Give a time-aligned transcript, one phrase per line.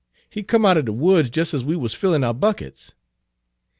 [0.31, 2.95] "He come out er de woods jest ez we wuz fillin' our buckets."